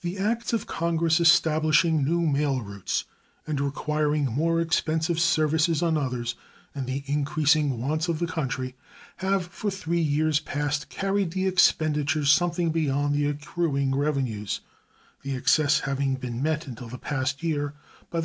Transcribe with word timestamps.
The 0.00 0.18
acts 0.18 0.52
of 0.52 0.66
Congress 0.66 1.20
establishing 1.20 2.04
new 2.04 2.22
mail 2.22 2.60
routes 2.60 3.04
and 3.46 3.60
requiring 3.60 4.24
more 4.24 4.60
expensive 4.60 5.20
services 5.20 5.80
on 5.80 5.96
others 5.96 6.34
and 6.74 6.88
the 6.88 7.04
increasing 7.06 7.80
wants 7.80 8.08
of 8.08 8.18
the 8.18 8.26
country 8.26 8.74
have 9.18 9.46
for 9.46 9.70
three 9.70 10.00
years 10.00 10.40
past 10.40 10.88
carried 10.88 11.30
the 11.30 11.46
expenditures 11.46 12.32
something 12.32 12.72
beyond 12.72 13.14
the 13.14 13.26
accruing 13.26 13.94
revenues, 13.94 14.60
the 15.22 15.36
excess 15.36 15.78
having 15.86 16.16
been 16.16 16.42
met 16.42 16.66
until 16.66 16.88
the 16.88 16.98
past 16.98 17.44
year 17.44 17.68
by 17.70 17.70
the 17.70 17.70
surplus 17.70 17.70
which 17.70 17.76
had 17.76 17.76
previously 17.76 17.84
accumulated. 18.10 18.20